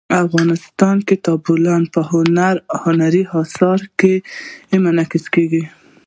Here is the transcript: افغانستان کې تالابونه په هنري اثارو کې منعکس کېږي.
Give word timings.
افغانستان 0.25 0.97
کې 1.07 1.15
تالابونه 1.25 1.73
په 1.93 2.01
هنري 2.83 3.23
اثارو 3.39 3.87
کې 3.99 4.13
منعکس 4.83 5.25
کېږي. 5.33 5.63